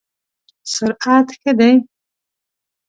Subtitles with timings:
[0.73, 1.73] سرعت ښه دی؟